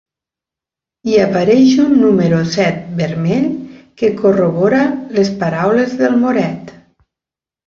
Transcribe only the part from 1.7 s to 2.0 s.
un